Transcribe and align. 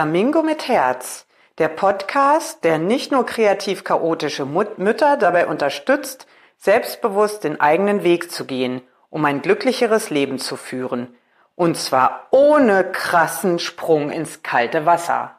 Flamingo 0.00 0.42
mit 0.42 0.66
Herz, 0.66 1.26
der 1.58 1.68
Podcast, 1.68 2.64
der 2.64 2.78
nicht 2.78 3.12
nur 3.12 3.26
kreativ 3.26 3.84
chaotische 3.84 4.46
Mut 4.46 4.78
Mütter 4.78 5.18
dabei 5.18 5.46
unterstützt, 5.46 6.26
selbstbewusst 6.56 7.44
den 7.44 7.60
eigenen 7.60 8.02
Weg 8.02 8.32
zu 8.32 8.46
gehen, 8.46 8.80
um 9.10 9.22
ein 9.26 9.42
glücklicheres 9.42 10.08
Leben 10.08 10.38
zu 10.38 10.56
führen. 10.56 11.14
Und 11.54 11.76
zwar 11.76 12.28
ohne 12.30 12.90
krassen 12.90 13.58
Sprung 13.58 14.10
ins 14.10 14.42
kalte 14.42 14.86
Wasser. 14.86 15.36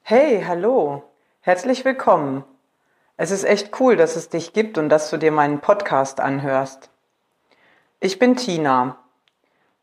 Hey, 0.00 0.42
hallo. 0.48 1.02
Herzlich 1.42 1.84
willkommen. 1.84 2.44
Es 3.18 3.30
ist 3.30 3.44
echt 3.44 3.78
cool, 3.78 3.96
dass 3.96 4.16
es 4.16 4.30
dich 4.30 4.54
gibt 4.54 4.78
und 4.78 4.88
dass 4.88 5.10
du 5.10 5.18
dir 5.18 5.32
meinen 5.32 5.60
Podcast 5.60 6.18
anhörst. 6.18 6.88
Ich 8.00 8.18
bin 8.18 8.36
Tina, 8.36 8.96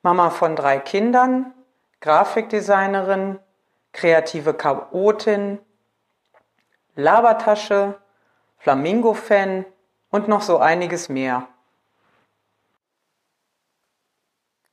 Mama 0.02 0.32
von 0.32 0.56
drei 0.56 0.80
Kindern, 0.80 1.54
Grafikdesignerin, 2.02 3.40
kreative 3.94 4.54
Chaotin, 4.56 5.60
Labertasche, 6.96 8.02
Flamingo-Fan 8.58 9.66
und 10.10 10.28
noch 10.28 10.42
so 10.42 10.58
einiges 10.58 11.10
mehr. 11.10 11.48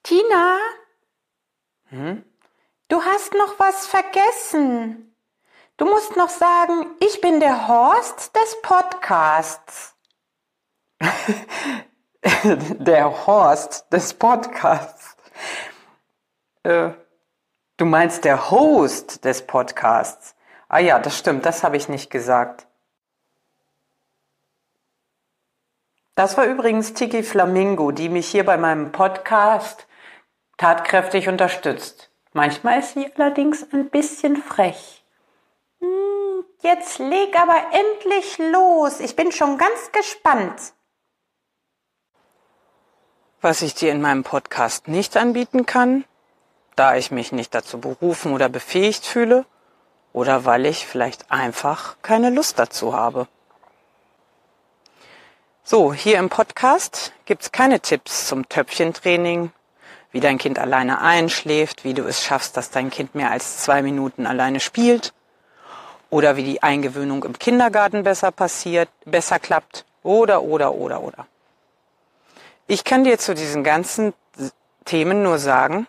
Tina? 0.03 0.59
Hm? 1.91 2.25
Du 2.89 3.03
hast 3.03 3.35
noch 3.35 3.59
was 3.59 3.87
vergessen. 3.87 5.15
Du 5.77 5.85
musst 5.85 6.17
noch 6.17 6.31
sagen, 6.31 6.87
ich 6.99 7.21
bin 7.21 7.41
der 7.41 7.69
Horst 7.69 8.35
des 8.35 8.63
Podcasts. 8.63 9.95
der 12.45 13.27
Horst 13.27 13.93
des 13.93 14.15
Podcasts. 14.15 15.17
Äh, 16.63 16.91
Du 17.79 17.85
meinst 17.85 18.25
der 18.25 18.51
Host 18.51 19.25
des 19.25 19.47
Podcasts. 19.47 20.35
Ah 20.69 20.81
ja, 20.81 20.99
das 20.99 21.17
stimmt, 21.17 21.47
das 21.47 21.63
habe 21.63 21.77
ich 21.77 21.89
nicht 21.89 22.11
gesagt. 22.11 22.67
Das 26.17 26.37
war 26.37 26.47
übrigens 26.47 26.95
Tiki 26.95 27.23
Flamingo, 27.23 27.93
die 27.93 28.09
mich 28.09 28.27
hier 28.27 28.45
bei 28.45 28.57
meinem 28.57 28.91
Podcast 28.91 29.87
tatkräftig 30.57 31.29
unterstützt. 31.29 32.11
Manchmal 32.33 32.81
ist 32.81 32.95
sie 32.95 33.13
allerdings 33.15 33.73
ein 33.73 33.89
bisschen 33.91 34.37
frech. 34.37 35.05
Hm, 35.81 36.45
jetzt 36.63 36.99
leg 36.99 37.41
aber 37.41 37.63
endlich 37.71 38.39
los. 38.39 38.99
Ich 38.99 39.15
bin 39.15 39.31
schon 39.31 39.57
ganz 39.57 39.93
gespannt. 39.93 40.73
Was 43.41 43.63
ich 43.63 43.75
dir 43.75 43.93
in 43.93 44.01
meinem 44.01 44.25
Podcast 44.25 44.89
nicht 44.89 45.17
anbieten 45.17 45.65
kann, 45.65 46.05
da 46.79 46.97
ich 46.97 47.11
mich 47.11 47.33
nicht 47.33 47.55
dazu 47.55 47.79
berufen 47.79 48.33
oder 48.33 48.49
befähigt 48.49 49.05
fühle 49.05 49.45
oder 50.13 50.45
weil 50.45 50.67
ich 50.67 50.87
vielleicht 50.87 51.31
einfach 51.31 51.97
keine 52.03 52.31
Lust 52.31 52.59
dazu 52.59 52.95
habe. 52.95 53.27
So, 55.65 55.93
hier 55.93 56.19
im 56.19 56.31
Podcast 56.31 57.13
gibt's 57.27 57.53
keine 57.53 57.81
Tipps 57.81 58.27
zum 58.27 58.49
Töpfchentraining, 58.49 59.53
wie 60.13 60.21
dein 60.21 60.39
Kind 60.39 60.59
alleine 60.59 61.01
einschläft, 61.01 61.85
wie 61.85 61.95
du 61.95 62.05
es 62.05 62.23
schaffst, 62.23 62.57
dass 62.57 62.71
dein 62.71 62.91
Kind 62.91 63.15
mehr 63.15 63.31
als 63.31 63.59
zwei 63.59 63.83
Minuten 63.83 64.27
alleine 64.27 64.61
spielt 64.61 65.13
oder 66.11 66.37
wie 66.37 66.45
die 66.45 66.63
Eingewöhnung 66.63 67.25
im 67.25 67.39
Kindergarten 67.39 68.05
besser 68.05 68.31
passiert, 68.31 68.89
besser 69.05 69.39
klappt 69.39 69.85
oder, 70.03 70.43
oder, 70.43 70.75
oder, 70.75 71.03
oder. 71.03 71.27
Ich 72.67 72.85
kann 72.85 73.05
dir 73.05 73.19
zu 73.19 73.35
diesen 73.35 73.65
ganzen 73.65 74.15
Themen 74.85 75.23
nur 75.23 75.39
sagen, 75.39 75.87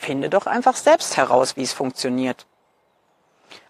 Finde 0.00 0.30
doch 0.30 0.46
einfach 0.46 0.76
selbst 0.76 1.18
heraus, 1.18 1.58
wie 1.58 1.62
es 1.62 1.74
funktioniert. 1.74 2.46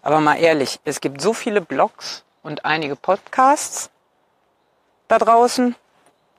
Aber 0.01 0.21
mal 0.21 0.35
ehrlich, 0.35 0.79
es 0.85 1.01
gibt 1.01 1.19
so 1.19 1.33
viele 1.33 1.59
Blogs 1.59 2.23
und 2.41 2.63
einige 2.63 2.95
Podcasts 2.95 3.89
da 5.09 5.17
draußen, 5.17 5.75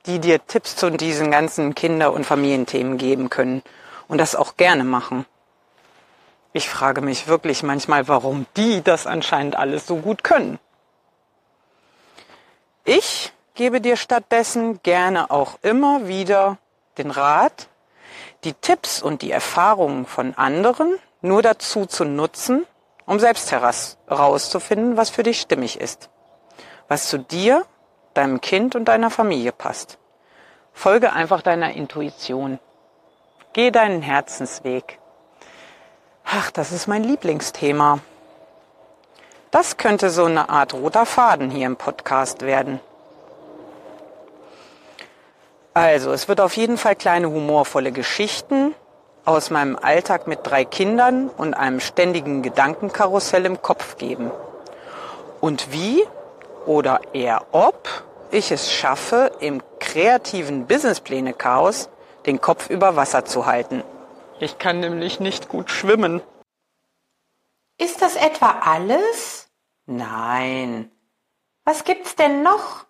die 0.07 0.17
dir 0.17 0.43
Tipps 0.47 0.75
zu 0.75 0.89
diesen 0.89 1.29
ganzen 1.29 1.75
Kinder- 1.75 2.11
und 2.11 2.25
Familienthemen 2.25 2.97
geben 2.97 3.29
können 3.29 3.61
und 4.07 4.17
das 4.17 4.35
auch 4.35 4.57
gerne 4.57 4.83
machen. 4.83 5.27
Ich 6.53 6.67
frage 6.69 7.01
mich 7.01 7.27
wirklich 7.27 7.61
manchmal, 7.61 8.07
warum 8.07 8.47
die 8.57 8.81
das 8.81 9.05
anscheinend 9.05 9.55
alles 9.55 9.85
so 9.85 9.97
gut 9.97 10.23
können. 10.23 10.57
Ich 12.83 13.31
gebe 13.53 13.79
dir 13.79 13.95
stattdessen 13.95 14.81
gerne 14.81 15.29
auch 15.29 15.59
immer 15.61 16.07
wieder 16.07 16.57
den 16.97 17.11
Rat, 17.11 17.67
die 18.43 18.53
Tipps 18.53 19.01
und 19.01 19.21
die 19.21 19.31
Erfahrungen 19.31 20.05
von 20.05 20.33
anderen 20.35 20.97
nur 21.21 21.41
dazu 21.41 21.85
zu 21.85 22.05
nutzen, 22.05 22.65
um 23.05 23.19
selbst 23.19 23.51
herauszufinden, 23.51 24.97
was 24.97 25.09
für 25.09 25.23
dich 25.23 25.41
stimmig 25.41 25.79
ist, 25.79 26.09
was 26.87 27.07
zu 27.07 27.17
dir, 27.17 27.65
deinem 28.13 28.41
Kind 28.41 28.75
und 28.75 28.85
deiner 28.85 29.09
Familie 29.09 29.51
passt. 29.51 29.97
Folge 30.73 31.13
einfach 31.13 31.41
deiner 31.41 31.73
Intuition. 31.73 32.59
Geh 33.53 33.71
deinen 33.71 34.01
Herzensweg. 34.01 34.99
Ach, 36.25 36.51
das 36.51 36.71
ist 36.71 36.87
mein 36.87 37.03
Lieblingsthema. 37.03 37.99
Das 39.51 39.77
könnte 39.77 40.09
so 40.09 40.25
eine 40.25 40.49
Art 40.49 40.73
roter 40.73 41.05
Faden 41.05 41.51
hier 41.51 41.67
im 41.67 41.75
Podcast 41.75 42.41
werden. 42.41 42.79
Also, 45.73 46.11
es 46.11 46.27
wird 46.27 46.39
auf 46.39 46.55
jeden 46.55 46.77
Fall 46.77 46.95
kleine 46.95 47.29
humorvolle 47.29 47.91
Geschichten 47.91 48.75
aus 49.25 49.49
meinem 49.49 49.75
Alltag 49.75 50.27
mit 50.27 50.39
drei 50.43 50.65
Kindern 50.65 51.29
und 51.29 51.53
einem 51.53 51.79
ständigen 51.79 52.43
Gedankenkarussell 52.43 53.45
im 53.45 53.61
Kopf 53.61 53.97
geben. 53.97 54.31
Und 55.41 55.71
wie 55.71 56.03
oder 56.65 57.01
eher 57.13 57.45
ob 57.51 57.89
ich 58.31 58.51
es 58.51 58.71
schaffe, 58.71 59.31
im 59.39 59.61
kreativen 59.79 60.65
Businesspläne-Chaos 60.67 61.89
den 62.25 62.41
Kopf 62.41 62.69
über 62.69 62.95
Wasser 62.95 63.25
zu 63.25 63.45
halten. 63.45 63.83
Ich 64.39 64.57
kann 64.57 64.79
nämlich 64.79 65.19
nicht 65.19 65.49
gut 65.49 65.69
schwimmen. 65.69 66.21
Ist 67.77 68.01
das 68.01 68.15
etwa 68.15 68.59
alles? 68.61 69.49
Nein. 69.85 70.91
Was 71.65 71.83
gibt's 71.83 72.15
denn 72.15 72.43
noch? 72.43 72.85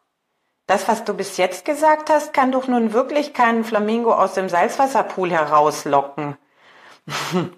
Das, 0.65 0.87
was 0.87 1.03
du 1.03 1.13
bis 1.13 1.37
jetzt 1.37 1.65
gesagt 1.65 2.09
hast, 2.09 2.33
kann 2.33 2.51
doch 2.51 2.67
nun 2.67 2.93
wirklich 2.93 3.33
keinen 3.33 3.63
Flamingo 3.65 4.13
aus 4.13 4.33
dem 4.33 4.47
Salzwasserpool 4.47 5.29
herauslocken. 5.29 6.37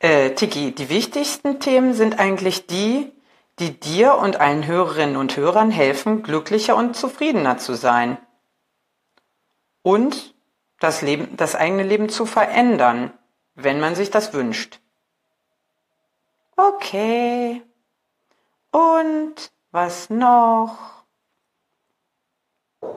äh, 0.00 0.30
Tiki, 0.30 0.72
die 0.72 0.88
wichtigsten 0.88 1.58
Themen 1.58 1.94
sind 1.94 2.20
eigentlich 2.20 2.66
die, 2.66 3.12
die 3.58 3.78
dir 3.78 4.14
und 4.16 4.36
allen 4.40 4.66
Hörerinnen 4.66 5.16
und 5.16 5.36
Hörern 5.36 5.72
helfen, 5.72 6.22
glücklicher 6.22 6.76
und 6.76 6.94
zufriedener 6.94 7.58
zu 7.58 7.74
sein. 7.74 8.18
Und 9.82 10.34
das 10.78 11.02
Leben, 11.02 11.36
das 11.36 11.56
eigene 11.56 11.82
Leben 11.82 12.08
zu 12.08 12.24
verändern, 12.24 13.12
wenn 13.56 13.80
man 13.80 13.96
sich 13.96 14.10
das 14.10 14.32
wünscht. 14.32 14.80
Okay. 16.56 17.62
Und 18.70 19.50
was 19.72 20.10
noch? 20.10 20.97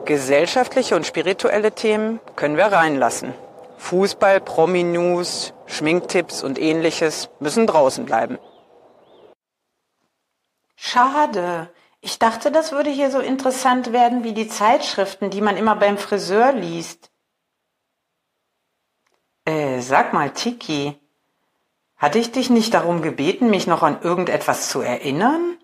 Gesellschaftliche 0.04 0.96
und 0.96 1.06
spirituelle 1.06 1.72
Themen 1.72 2.20
können 2.36 2.56
wir 2.56 2.66
reinlassen. 2.66 3.34
Fußball, 3.78 4.40
Promi-News, 4.40 5.54
Schminktipps 5.66 6.42
und 6.42 6.58
ähnliches 6.58 7.30
müssen 7.40 7.66
draußen 7.66 8.04
bleiben. 8.04 8.38
Schade. 10.76 11.70
Ich 12.00 12.18
dachte, 12.18 12.50
das 12.50 12.72
würde 12.72 12.90
hier 12.90 13.10
so 13.10 13.20
interessant 13.20 13.92
werden 13.92 14.24
wie 14.24 14.32
die 14.32 14.48
Zeitschriften, 14.48 15.30
die 15.30 15.40
man 15.40 15.56
immer 15.56 15.76
beim 15.76 15.98
Friseur 15.98 16.52
liest. 16.52 17.10
Äh, 19.44 19.80
sag 19.80 20.12
mal, 20.12 20.30
Tiki, 20.30 20.98
hatte 21.96 22.18
ich 22.18 22.32
dich 22.32 22.50
nicht 22.50 22.74
darum 22.74 23.02
gebeten, 23.02 23.50
mich 23.50 23.68
noch 23.68 23.84
an 23.84 24.02
irgendetwas 24.02 24.68
zu 24.68 24.80
erinnern? 24.80 25.56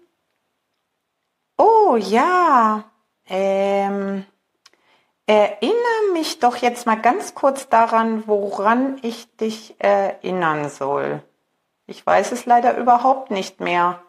Oh 1.57 1.97
ja, 1.97 2.85
ähm, 3.29 4.25
erinnere 5.27 6.13
mich 6.13 6.39
doch 6.39 6.57
jetzt 6.57 6.87
mal 6.87 7.01
ganz 7.01 7.35
kurz 7.35 7.69
daran, 7.69 8.27
woran 8.27 8.99
ich 9.03 9.35
dich 9.37 9.77
erinnern 9.79 10.71
soll. 10.71 11.23
Ich 11.87 12.05
weiß 12.05 12.33
es 12.33 12.47
leider 12.47 12.77
überhaupt 12.77 13.31
nicht 13.31 13.61
mehr. 13.61 14.03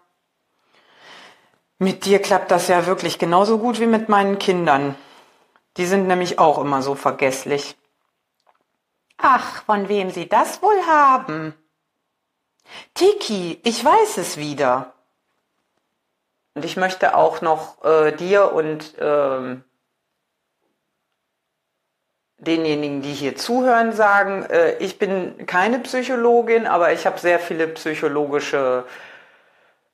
Mit 1.78 2.06
dir 2.06 2.22
klappt 2.22 2.52
das 2.52 2.68
ja 2.68 2.86
wirklich 2.86 3.20
genauso 3.20 3.58
gut 3.58 3.80
wie 3.80 3.86
mit 3.86 4.10
meinen 4.10 4.38
Kindern. 4.38 4.96
Die 5.78 5.86
sind 5.86 6.08
nämlich 6.08 6.38
auch 6.38 6.58
immer 6.58 6.82
so 6.82 6.96
vergesslich. 6.96 7.78
Ach, 9.18 9.64
von 9.64 9.88
wem 9.88 10.10
Sie 10.10 10.28
das 10.28 10.62
wohl 10.62 10.82
haben? 10.88 11.54
Tiki, 12.94 13.60
ich 13.64 13.84
weiß 13.84 14.18
es 14.18 14.38
wieder. 14.38 14.94
Und 16.56 16.66
ich 16.66 16.78
möchte 16.78 17.16
auch 17.16 17.42
noch 17.42 17.84
äh, 17.84 18.12
dir 18.12 18.54
und 18.54 18.96
ähm, 19.00 19.64
denjenigen, 22.40 23.02
die 23.02 23.14
hier 23.14 23.36
zuhören, 23.36 23.94
sagen, 23.94 24.44
äh, 24.44 24.78
ich 24.78 24.98
bin 24.98 25.46
keine 25.46 25.80
Psychologin, 25.80 26.68
aber 26.68 26.94
ich 26.94 27.06
habe 27.06 27.20
sehr 27.20 27.40
viele 27.40 27.68
psychologische 27.68 28.86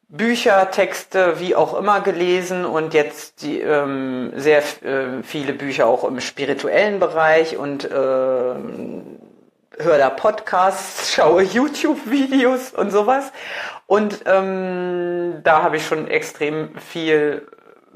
Bücher, 0.08 0.70
Texte, 0.70 1.40
wie 1.40 1.56
auch 1.56 1.78
immer 1.78 2.02
gelesen 2.02 2.64
und 2.64 2.94
jetzt 2.94 3.42
die, 3.42 3.60
ähm, 3.60 4.32
sehr 4.36 4.60
äh, 4.84 5.24
viele 5.24 5.54
Bücher 5.54 5.88
auch 5.88 6.04
im 6.04 6.20
spirituellen 6.20 7.00
Bereich 7.00 7.58
und 7.58 7.86
äh, 7.86 7.90
höre 7.90 9.98
da 9.98 10.12
Podcasts, 10.12 11.12
schaue 11.14 11.42
YouTube-Videos 11.42 12.72
und 12.72 12.92
sowas. 12.92 13.32
Und 13.88 14.24
ähm, 14.26 15.42
da 15.44 15.62
habe 15.62 15.78
ich 15.78 15.86
schon 15.86 16.08
extrem 16.08 16.76
viel 16.78 17.48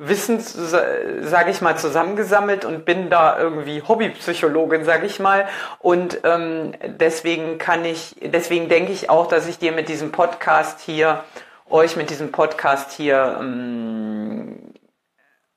Wissen, 0.02 0.40
sage 0.40 1.52
ich 1.52 1.62
mal, 1.62 1.78
zusammengesammelt 1.78 2.64
und 2.64 2.86
bin 2.86 3.10
da 3.10 3.38
irgendwie 3.38 3.82
Hobbypsychologin, 3.82 4.86
sage 4.86 5.06
ich 5.06 5.20
mal. 5.20 5.48
Und 5.80 6.22
ähm, 6.24 6.74
deswegen 6.86 7.58
kann 7.58 7.84
ich, 7.84 8.16
deswegen 8.22 8.70
denke 8.70 8.94
ich 8.94 9.10
auch, 9.10 9.28
dass 9.28 9.48
ich 9.48 9.58
dir 9.58 9.74
mit 9.74 9.90
diesem 9.90 10.12
Podcast 10.14 10.80
hier, 10.80 11.26
euch 11.70 11.98
mit 11.98 12.10
diesem 12.10 12.32
Podcast 12.32 12.92
hier 12.94 13.38
ähm, 13.42 14.74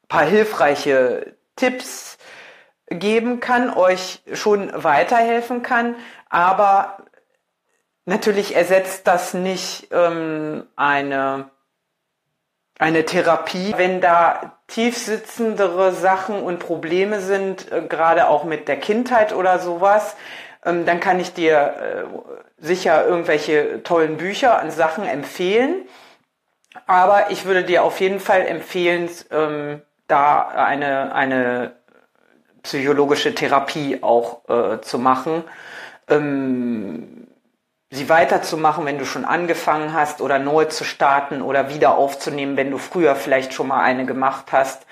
paar 0.08 0.24
hilfreiche 0.24 1.36
Tipps 1.54 2.18
geben 2.90 3.40
kann, 3.40 3.72
euch 3.72 4.22
schon 4.32 4.70
weiterhelfen 4.74 5.62
kann, 5.62 5.94
aber 6.28 6.98
natürlich 8.04 8.54
ersetzt 8.54 9.06
das 9.06 9.34
nicht 9.34 9.88
ähm, 9.90 10.66
eine 10.76 11.50
eine 12.82 13.04
Therapie, 13.04 13.74
wenn 13.76 14.00
da 14.00 14.58
tiefsitzendere 14.66 15.92
Sachen 15.92 16.42
und 16.42 16.58
Probleme 16.58 17.20
sind, 17.20 17.70
äh, 17.70 17.82
gerade 17.82 18.28
auch 18.28 18.42
mit 18.42 18.66
der 18.66 18.76
Kindheit 18.76 19.32
oder 19.32 19.60
sowas, 19.60 20.16
ähm, 20.64 20.84
dann 20.84 20.98
kann 20.98 21.20
ich 21.20 21.32
dir 21.32 21.54
äh, 21.58 22.04
sicher 22.58 23.06
irgendwelche 23.06 23.82
tollen 23.84 24.16
Bücher 24.16 24.58
an 24.58 24.72
Sachen 24.72 25.04
empfehlen. 25.06 25.86
Aber 26.86 27.30
ich 27.30 27.44
würde 27.44 27.62
dir 27.64 27.84
auf 27.84 28.00
jeden 28.00 28.18
Fall 28.18 28.46
empfehlen, 28.46 29.08
ähm, 29.30 29.82
da 30.08 30.48
eine, 30.48 31.14
eine 31.14 31.72
psychologische 32.62 33.34
Therapie 33.34 33.98
auch 34.02 34.48
äh, 34.48 34.80
zu 34.80 34.98
machen. 34.98 35.44
Ähm, 36.08 37.21
sie 37.92 38.08
weiterzumachen, 38.08 38.86
wenn 38.86 38.98
du 38.98 39.04
schon 39.04 39.26
angefangen 39.26 39.92
hast 39.92 40.22
oder 40.22 40.38
neu 40.38 40.64
zu 40.64 40.82
starten 40.82 41.42
oder 41.42 41.68
wieder 41.68 41.94
aufzunehmen, 41.96 42.56
wenn 42.56 42.70
du 42.70 42.78
früher 42.78 43.14
vielleicht 43.14 43.52
schon 43.52 43.68
mal 43.68 43.82
eine 43.82 44.06
gemacht 44.06 44.46
hast. 44.50 44.86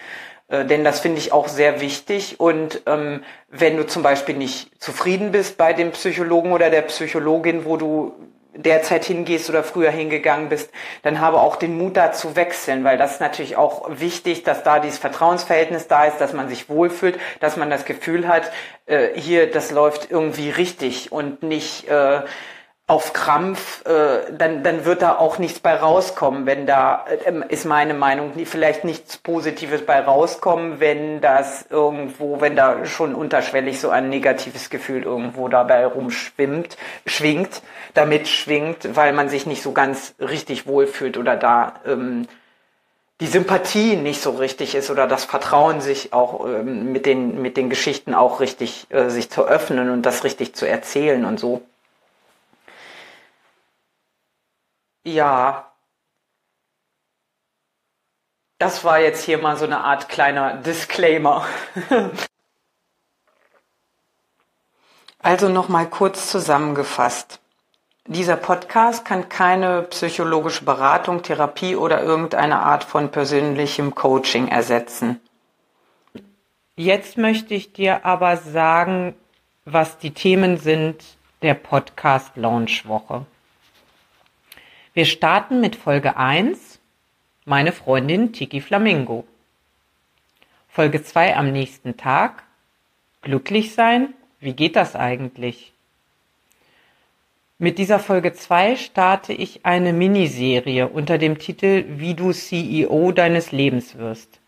Äh, 0.48 0.66
denn 0.66 0.84
das 0.84 1.00
finde 1.00 1.18
ich 1.18 1.32
auch 1.32 1.48
sehr 1.48 1.80
wichtig. 1.80 2.38
Und 2.38 2.82
ähm, 2.86 3.24
wenn 3.48 3.78
du 3.78 3.86
zum 3.86 4.02
Beispiel 4.02 4.36
nicht 4.36 4.70
zufrieden 4.80 5.32
bist 5.32 5.56
bei 5.56 5.72
dem 5.72 5.92
Psychologen 5.92 6.52
oder 6.52 6.68
der 6.68 6.82
Psychologin, 6.82 7.64
wo 7.64 7.78
du 7.78 8.12
derzeit 8.54 9.06
hingehst 9.06 9.48
oder 9.48 9.62
früher 9.62 9.90
hingegangen 9.90 10.50
bist, 10.50 10.70
dann 11.02 11.20
habe 11.20 11.38
auch 11.38 11.56
den 11.56 11.78
Mut 11.78 11.96
da 11.96 12.12
zu 12.12 12.36
wechseln, 12.36 12.84
weil 12.84 12.98
das 12.98 13.12
ist 13.12 13.20
natürlich 13.20 13.56
auch 13.56 13.88
wichtig, 13.88 14.42
dass 14.42 14.62
da 14.62 14.78
dieses 14.78 14.98
Vertrauensverhältnis 14.98 15.86
da 15.86 16.04
ist, 16.04 16.18
dass 16.18 16.34
man 16.34 16.50
sich 16.50 16.68
wohlfühlt, 16.68 17.18
dass 17.38 17.56
man 17.56 17.70
das 17.70 17.86
Gefühl 17.86 18.28
hat, 18.28 18.50
äh, 18.84 19.08
hier, 19.14 19.50
das 19.50 19.70
läuft 19.70 20.10
irgendwie 20.10 20.50
richtig 20.50 21.12
und 21.12 21.42
nicht 21.42 21.88
äh, 21.88 22.22
auf 22.90 23.12
Krampf, 23.12 23.86
äh, 23.86 24.32
dann, 24.36 24.64
dann 24.64 24.84
wird 24.84 25.02
da 25.02 25.16
auch 25.16 25.38
nichts 25.38 25.60
bei 25.60 25.76
rauskommen, 25.76 26.44
wenn 26.44 26.66
da, 26.66 27.04
äh, 27.24 27.32
ist 27.48 27.64
meine 27.64 27.94
Meinung, 27.94 28.32
vielleicht 28.44 28.82
nichts 28.82 29.16
Positives 29.16 29.86
bei 29.86 30.00
rauskommen, 30.00 30.80
wenn 30.80 31.20
das 31.20 31.66
irgendwo, 31.70 32.40
wenn 32.40 32.56
da 32.56 32.84
schon 32.86 33.14
unterschwellig 33.14 33.78
so 33.78 33.90
ein 33.90 34.08
negatives 34.08 34.70
Gefühl 34.70 35.04
irgendwo 35.04 35.46
dabei 35.46 35.86
rumschwimmt, 35.86 36.76
schwingt, 37.06 37.62
damit 37.94 38.26
schwingt, 38.26 38.96
weil 38.96 39.12
man 39.12 39.28
sich 39.28 39.46
nicht 39.46 39.62
so 39.62 39.70
ganz 39.70 40.16
richtig 40.18 40.66
wohlfühlt 40.66 41.16
oder 41.16 41.36
da 41.36 41.74
ähm, 41.86 42.26
die 43.20 43.28
Sympathie 43.28 43.94
nicht 43.94 44.20
so 44.20 44.30
richtig 44.30 44.74
ist 44.74 44.90
oder 44.90 45.06
das 45.06 45.24
Vertrauen 45.24 45.80
sich 45.80 46.12
auch 46.12 46.44
ähm, 46.44 46.90
mit 46.90 47.06
den 47.06 47.40
mit 47.40 47.56
den 47.56 47.70
Geschichten 47.70 48.14
auch 48.14 48.40
richtig 48.40 48.88
äh, 48.90 49.10
sich 49.10 49.30
zu 49.30 49.46
öffnen 49.46 49.90
und 49.90 50.02
das 50.02 50.24
richtig 50.24 50.56
zu 50.56 50.66
erzählen 50.66 51.24
und 51.24 51.38
so. 51.38 51.62
Ja. 55.10 55.72
Das 58.58 58.84
war 58.84 59.00
jetzt 59.00 59.24
hier 59.24 59.38
mal 59.38 59.56
so 59.56 59.64
eine 59.64 59.80
Art 59.80 60.08
kleiner 60.08 60.54
Disclaimer. 60.58 61.44
also 65.18 65.48
nochmal 65.48 65.88
kurz 65.88 66.30
zusammengefasst. 66.30 67.40
Dieser 68.06 68.36
Podcast 68.36 69.04
kann 69.04 69.28
keine 69.28 69.82
psychologische 69.82 70.64
Beratung, 70.64 71.22
Therapie 71.22 71.74
oder 71.74 72.02
irgendeine 72.02 72.60
Art 72.60 72.84
von 72.84 73.10
persönlichem 73.10 73.94
Coaching 73.94 74.46
ersetzen. 74.48 75.20
Jetzt 76.76 77.18
möchte 77.18 77.54
ich 77.54 77.72
dir 77.72 78.04
aber 78.04 78.36
sagen, 78.36 79.14
was 79.64 79.98
die 79.98 80.12
Themen 80.12 80.58
sind 80.58 81.02
der 81.42 81.54
Podcast 81.54 82.36
Launch 82.36 82.86
Woche. 82.86 83.26
Wir 84.92 85.06
starten 85.06 85.60
mit 85.60 85.76
Folge 85.76 86.16
1, 86.16 86.80
meine 87.44 87.70
Freundin 87.70 88.32
Tiki 88.32 88.60
Flamingo. 88.60 89.24
Folge 90.68 91.04
2 91.04 91.36
am 91.36 91.52
nächsten 91.52 91.96
Tag, 91.96 92.42
glücklich 93.22 93.72
sein, 93.72 94.14
wie 94.40 94.52
geht 94.52 94.74
das 94.74 94.96
eigentlich? 94.96 95.72
Mit 97.58 97.78
dieser 97.78 98.00
Folge 98.00 98.32
2 98.32 98.74
starte 98.74 99.32
ich 99.32 99.64
eine 99.64 99.92
Miniserie 99.92 100.88
unter 100.88 101.18
dem 101.18 101.38
Titel 101.38 101.84
Wie 101.86 102.14
du 102.14 102.32
CEO 102.32 103.12
deines 103.12 103.52
Lebens 103.52 103.96
wirst. 103.96 104.40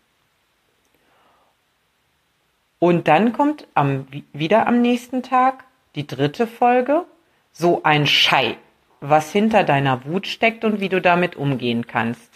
Und 2.79 3.07
dann 3.07 3.31
kommt 3.31 3.65
am, 3.75 4.07
wieder 4.33 4.67
am 4.67 4.81
nächsten 4.81 5.23
Tag 5.23 5.63
die 5.95 6.05
dritte 6.05 6.47
Folge, 6.47 7.05
so 7.53 7.83
ein 7.83 8.05
Schei 8.07 8.57
was 9.05 9.33
hinter 9.33 9.65
deiner 9.65 10.05
Wut 10.05 10.27
steckt 10.27 10.63
und 10.63 10.79
wie 10.79 10.87
du 10.87 11.01
damit 11.01 11.35
umgehen 11.35 11.87
kannst. 11.87 12.31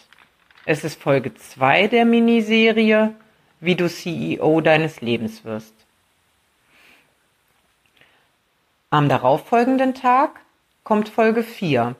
Es 0.65 0.83
ist 0.83 1.01
Folge 1.01 1.33
2 1.33 1.88
der 1.88 2.03
Miniserie, 2.03 3.15
wie 3.62 3.75
du 3.75 3.89
CEO 3.89 4.59
deines 4.59 5.00
Lebens 5.00 5.45
wirst. 5.45 5.74
Am 8.89 9.07
darauffolgenden 9.07 9.93
Tag 9.93 10.41
kommt 10.83 11.07
Folge 11.07 11.43
4. 11.43 11.95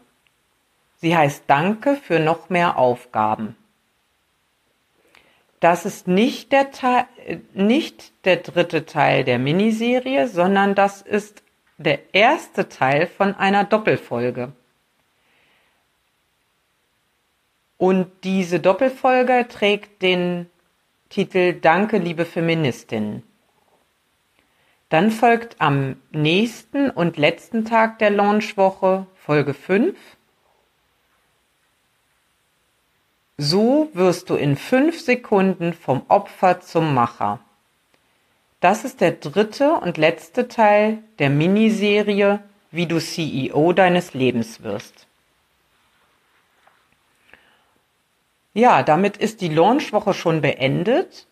Sie 0.98 1.16
heißt 1.16 1.46
Danke 1.48 1.96
für 1.96 2.20
noch 2.20 2.50
mehr 2.50 2.78
Aufgaben. 2.78 3.56
Das 5.62 5.86
ist 5.86 6.10
nicht 6.10 6.52
der, 6.52 6.72
Teil, 6.72 7.06
nicht 7.54 8.12
der 8.26 8.38
dritte 8.38 8.86
Teil 8.86 9.24
der 9.24 9.40
Miniserie, 9.40 10.28
sondern 10.28 10.76
das 10.76 11.02
ist 11.02 11.42
der 11.78 12.14
erste 12.14 12.70
Teil 12.70 13.08
von 13.08 13.36
einer 13.36 13.64
Doppelfolge. 13.64 14.52
Und 17.78 18.12
diese 18.24 18.60
Doppelfolge 18.60 19.48
trägt 19.48 20.02
den 20.02 20.50
Titel 21.10 21.54
Danke, 21.54 22.00
liebe 22.00 22.26
Feministin. 22.26 23.24
Dann 24.90 25.12
folgt 25.12 25.60
am 25.60 26.02
nächsten 26.12 26.90
und 26.90 27.18
letzten 27.18 27.66
Tag 27.66 28.00
der 28.00 28.10
Launchwoche 28.10 29.06
Folge 29.16 29.54
5. 29.54 29.98
So 33.38 33.90
wirst 33.94 34.30
du 34.30 34.36
in 34.36 34.56
fünf 34.56 35.00
Sekunden 35.00 35.74
vom 35.74 36.04
Opfer 36.08 36.62
zum 36.62 36.94
Macher. 36.96 37.40
Das 38.60 38.84
ist 38.84 39.02
der 39.02 39.12
dritte 39.12 39.74
und 39.74 39.98
letzte 39.98 40.48
Teil 40.48 41.04
der 41.20 41.30
Miniserie, 41.30 42.44
wie 42.72 42.88
du 42.88 43.00
CEO 43.00 43.74
deines 43.74 44.14
Lebens 44.14 44.64
wirst. 44.64 45.08
Ja, 48.54 48.82
damit 48.82 49.18
ist 49.18 49.42
die 49.42 49.50
Launchwoche 49.50 50.16
schon 50.16 50.42
beendet 50.42 51.28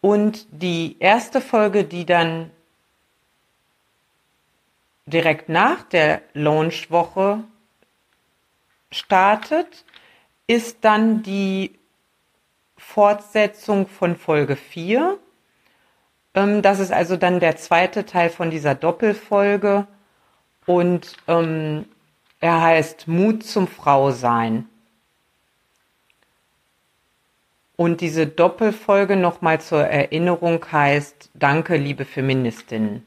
und 0.00 0.46
die 0.50 0.96
erste 0.98 1.42
Folge, 1.42 1.84
die 1.84 2.06
dann 2.06 2.50
direkt 5.06 5.50
nach 5.50 5.82
der 5.82 6.22
Launchwoche 6.32 7.44
startet, 8.90 9.84
ist 10.46 10.78
dann 10.82 11.22
die 11.22 11.78
Fortsetzung 12.78 13.86
von 13.86 14.16
Folge 14.16 14.56
4. 14.56 15.18
Ähm, 16.34 16.62
das 16.62 16.80
ist 16.80 16.92
also 16.92 17.16
dann 17.16 17.40
der 17.40 17.56
zweite 17.56 18.04
Teil 18.04 18.30
von 18.30 18.50
dieser 18.50 18.74
Doppelfolge 18.74 19.86
und 20.66 21.16
ähm, 21.28 21.86
er 22.40 22.60
heißt 22.60 23.08
Mut 23.08 23.44
zum 23.44 23.68
Frausein. 23.68 24.68
Und 27.76 28.00
diese 28.00 28.26
Doppelfolge 28.26 29.16
nochmal 29.16 29.60
zur 29.60 29.84
Erinnerung 29.84 30.64
heißt 30.70 31.30
Danke, 31.34 31.76
liebe 31.76 32.04
Feministinnen. 32.04 33.04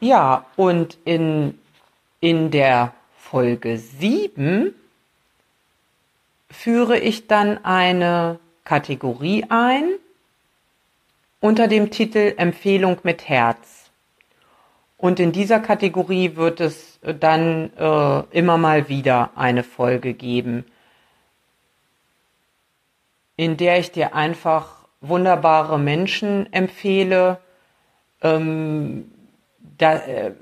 Ja, 0.00 0.46
und 0.56 0.98
in, 1.04 1.56
in 2.18 2.50
der 2.50 2.92
Folge 3.16 3.78
7 3.78 4.74
führe 6.52 6.98
ich 6.98 7.26
dann 7.26 7.64
eine 7.64 8.38
Kategorie 8.64 9.44
ein 9.48 9.94
unter 11.40 11.66
dem 11.66 11.90
Titel 11.90 12.34
Empfehlung 12.36 12.98
mit 13.02 13.28
Herz. 13.28 13.90
Und 14.96 15.18
in 15.18 15.32
dieser 15.32 15.58
Kategorie 15.58 16.36
wird 16.36 16.60
es 16.60 17.00
dann 17.02 17.72
äh, 17.76 18.20
immer 18.30 18.58
mal 18.58 18.88
wieder 18.88 19.30
eine 19.34 19.64
Folge 19.64 20.14
geben, 20.14 20.64
in 23.36 23.56
der 23.56 23.80
ich 23.80 23.90
dir 23.90 24.14
einfach 24.14 24.86
wunderbare 25.00 25.80
Menschen 25.80 26.52
empfehle, 26.52 27.38
ähm, 28.22 29.10
da, 29.78 29.96
äh, 29.96 30.32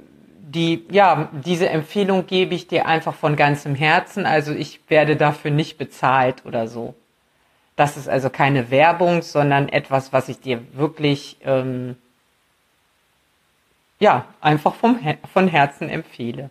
die, 0.54 0.84
ja, 0.90 1.28
diese 1.32 1.68
Empfehlung 1.68 2.26
gebe 2.26 2.54
ich 2.54 2.66
dir 2.66 2.86
einfach 2.86 3.14
von 3.14 3.36
ganzem 3.36 3.74
Herzen. 3.74 4.26
Also 4.26 4.52
ich 4.52 4.80
werde 4.88 5.16
dafür 5.16 5.52
nicht 5.52 5.78
bezahlt 5.78 6.44
oder 6.44 6.66
so. 6.66 6.94
Das 7.76 7.96
ist 7.96 8.08
also 8.08 8.30
keine 8.30 8.70
Werbung, 8.70 9.22
sondern 9.22 9.68
etwas, 9.68 10.12
was 10.12 10.28
ich 10.28 10.40
dir 10.40 10.60
wirklich, 10.74 11.36
ähm, 11.44 11.96
ja, 14.00 14.26
einfach 14.40 14.74
vom, 14.74 14.98
von 15.32 15.46
Herzen 15.46 15.88
empfehle. 15.88 16.50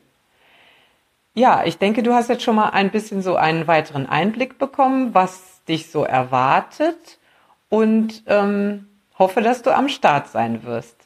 Ja, 1.33 1.63
ich 1.65 1.77
denke, 1.77 2.01
du 2.01 2.13
hast 2.13 2.29
jetzt 2.29 2.43
schon 2.43 2.55
mal 2.55 2.69
ein 2.69 2.91
bisschen 2.91 3.21
so 3.21 3.35
einen 3.35 3.67
weiteren 3.67 4.07
Einblick 4.07 4.57
bekommen, 4.57 5.13
was 5.13 5.63
dich 5.65 5.91
so 5.91 6.03
erwartet 6.03 7.19
und 7.67 8.23
ähm, 8.27 8.87
hoffe, 9.17 9.41
dass 9.41 9.61
du 9.61 9.75
am 9.75 9.89
Start 9.89 10.29
sein 10.29 10.63
wirst. 10.63 10.98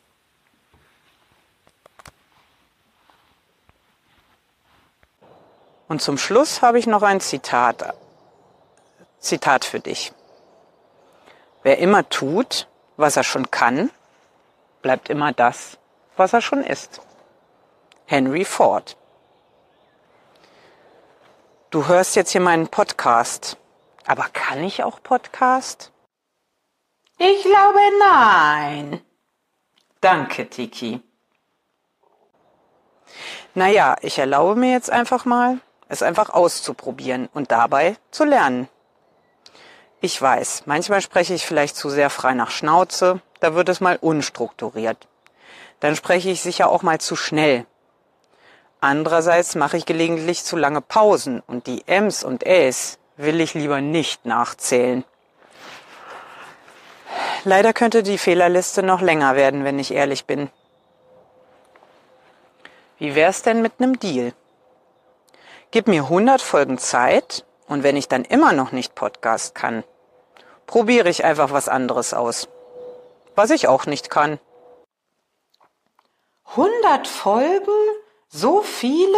Und 5.87 6.01
zum 6.01 6.17
Schluss 6.17 6.61
habe 6.61 6.79
ich 6.79 6.87
noch 6.87 7.03
ein 7.03 7.19
Zitat. 7.19 7.95
Zitat 9.19 9.65
für 9.65 9.79
dich. 9.79 10.13
Wer 11.61 11.77
immer 11.79 12.07
tut, 12.09 12.67
was 12.97 13.17
er 13.17 13.23
schon 13.23 13.51
kann, 13.51 13.89
bleibt 14.81 15.09
immer 15.09 15.31
das, 15.31 15.77
was 16.17 16.33
er 16.33 16.41
schon 16.41 16.63
ist. 16.63 17.01
Henry 18.05 18.45
Ford. 18.45 18.97
Du 21.69 21.87
hörst 21.87 22.15
jetzt 22.15 22.31
hier 22.31 22.41
meinen 22.41 22.67
Podcast. 22.67 23.57
Aber 24.05 24.25
kann 24.33 24.63
ich 24.63 24.83
auch 24.83 25.01
Podcast? 25.01 25.91
Ich 27.17 27.43
glaube 27.43 27.79
nein. 27.99 29.01
Danke, 30.01 30.49
Tiki. 30.49 31.01
Naja, 33.55 33.95
ich 34.01 34.19
erlaube 34.19 34.55
mir 34.55 34.71
jetzt 34.71 34.89
einfach 34.89 35.25
mal, 35.25 35.59
es 35.93 36.03
einfach 36.03 36.29
auszuprobieren 36.29 37.29
und 37.33 37.51
dabei 37.51 37.95
zu 38.11 38.25
lernen. 38.25 38.67
Ich 40.01 40.21
weiß, 40.21 40.63
manchmal 40.65 41.01
spreche 41.01 41.33
ich 41.33 41.45
vielleicht 41.45 41.77
zu 41.77 41.89
sehr 41.89 42.09
frei 42.09 42.33
nach 42.33 42.51
Schnauze, 42.51 43.21
da 43.39 43.55
wird 43.55 43.69
es 43.69 43.79
mal 43.79 43.97
unstrukturiert. 44.01 45.07
Dann 45.79 45.95
spreche 45.95 46.29
ich 46.29 46.41
sicher 46.41 46.69
auch 46.69 46.81
mal 46.81 46.99
zu 46.99 47.15
schnell. 47.15 47.65
Andererseits 48.81 49.55
mache 49.55 49.77
ich 49.77 49.85
gelegentlich 49.85 50.43
zu 50.43 50.57
lange 50.57 50.81
Pausen 50.81 51.41
und 51.47 51.67
die 51.67 51.83
Ms 51.87 52.25
und 52.25 52.45
Äs 52.45 52.99
will 53.15 53.39
ich 53.39 53.53
lieber 53.53 53.79
nicht 53.79 54.25
nachzählen. 54.25 55.05
Leider 57.45 57.71
könnte 57.71 58.03
die 58.03 58.17
Fehlerliste 58.17 58.83
noch 58.83 59.01
länger 59.01 59.35
werden, 59.35 59.63
wenn 59.63 59.79
ich 59.79 59.93
ehrlich 59.93 60.25
bin. 60.25 60.49
Wie 62.97 63.15
wär's 63.15 63.41
denn 63.41 63.61
mit 63.61 63.79
nem 63.79 63.99
Deal? 63.99 64.33
Gib 65.73 65.87
mir 65.87 66.03
100 66.03 66.39
Folgen 66.39 66.77
Zeit 66.77 67.47
und 67.67 67.81
wenn 67.81 67.97
ich 67.97 68.07
dann 68.07 68.25
immer 68.25 68.53
noch 68.53 68.73
nicht 68.73 68.93
Podcast 68.93 69.55
kann, 69.55 69.83
probiere 70.67 71.09
ich 71.09 71.25
einfach 71.25 71.51
was 71.51 71.67
anderes 71.67 72.13
aus. 72.13 72.47
Was 73.33 73.49
ich 73.49 73.67
auch 73.67 73.87
nicht 73.87 74.11
kann. 74.11 74.39
100 76.51 77.07
Folgen? 77.07 77.71
So 78.27 78.61
viele? 78.61 79.17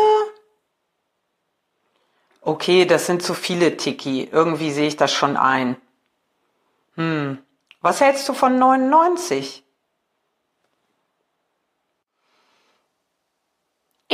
Okay, 2.40 2.86
das 2.86 3.06
sind 3.06 3.22
zu 3.22 3.34
viele, 3.34 3.76
Tiki. 3.76 4.30
Irgendwie 4.32 4.72
sehe 4.72 4.88
ich 4.88 4.96
das 4.96 5.12
schon 5.12 5.36
ein. 5.36 5.76
Hm, 6.94 7.38
was 7.82 8.00
hältst 8.00 8.30
du 8.30 8.34
von 8.34 8.58
99? 8.58 9.65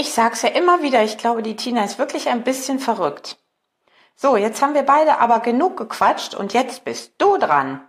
Ich 0.02 0.16
sag's 0.16 0.42
ja 0.42 0.50
immer 0.50 0.82
wieder, 0.82 1.04
ich 1.04 1.20
glaube, 1.20 1.44
die 1.44 1.56
Tina 1.56 1.84
ist 1.84 2.00
wirklich 2.00 2.28
ein 2.28 2.44
bisschen 2.44 2.80
verrückt. 2.80 3.38
So, 4.16 4.36
jetzt 4.36 4.60
haben 4.64 4.74
wir 4.74 4.82
beide 4.82 5.20
aber 5.20 5.42
genug 5.42 5.78
gequatscht 5.78 6.34
und 6.34 6.54
jetzt 6.54 6.86
bist 6.86 7.14
du 7.20 7.38
dran. 7.38 7.88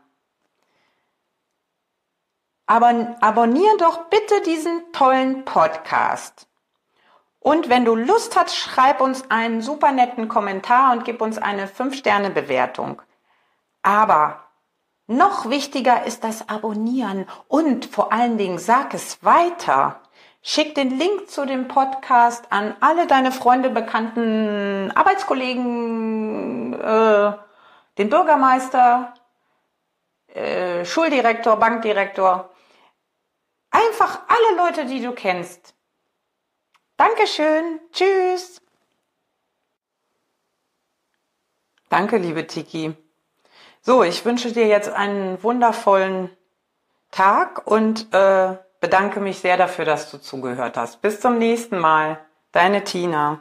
Aber 2.67 3.17
abonnier 3.23 3.71
doch 3.79 4.11
bitte 4.11 4.43
diesen 4.43 4.93
tollen 4.93 5.47
Podcast. 5.47 6.49
Und 7.41 7.71
wenn 7.71 7.87
du 7.87 7.95
Lust 7.95 8.37
hast, 8.37 8.57
schreib 8.57 9.01
uns 9.01 9.31
einen 9.31 9.63
super 9.63 9.91
netten 9.91 10.29
Kommentar 10.29 10.93
und 10.93 11.07
gib 11.07 11.23
uns 11.23 11.39
eine 11.39 11.67
5-Sterne-Bewertung. 11.67 13.01
Aber 13.81 14.49
noch 15.07 15.49
wichtiger 15.49 16.05
ist 16.05 16.25
das 16.25 16.47
Abonnieren 16.51 17.27
und 17.49 17.87
vor 17.87 18.13
allen 18.13 18.37
Dingen 18.37 18.59
sag 18.59 18.93
es 18.93 19.25
weiter. 19.25 20.02
Schick 20.45 20.75
den 20.75 20.99
Link 20.99 21.31
zu 21.31 21.47
dem 21.47 21.69
Podcast 21.69 22.51
an 22.51 22.75
alle 22.81 23.07
deine 23.07 23.31
Freunde, 23.31 23.71
Bekannten, 23.71 24.91
Arbeitskollegen, 24.91 26.75
äh, 26.75 27.33
den 27.97 28.11
Bürgermeister, 28.11 29.15
äh, 30.27 30.85
Schuldirektor, 30.85 31.57
Bankdirektor. 31.57 32.51
Einfach 33.71 34.23
alle 34.27 34.57
Leute, 34.57 34.87
die 34.87 35.01
du 35.01 35.13
kennst. 35.13 35.75
Dankeschön. 36.97 37.81
Tschüss. 37.93 38.61
Danke, 41.89 42.17
liebe 42.17 42.47
Tiki. 42.49 42.97
So, 43.81 44.03
ich 44.03 44.25
wünsche 44.25 44.53
dir 44.53 44.67
jetzt 44.67 44.89
einen 44.89 45.41
wundervollen 45.43 46.37
Tag 47.11 47.67
und 47.67 48.13
äh, 48.15 48.57
bedanke 48.83 49.21
mich 49.21 49.39
sehr 49.39 49.57
dafür, 49.57 49.87
dass 49.87 50.11
du 50.11 50.19
zugehört 50.19 50.77
hast. 50.77 51.01
Bis 51.01 51.21
zum 51.21 51.39
nächsten 51.39 51.79
Mal. 51.79 52.19
Deine 52.51 52.85
Tina. 52.85 53.41